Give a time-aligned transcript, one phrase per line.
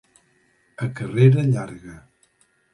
[0.85, 1.95] A carrera llarga.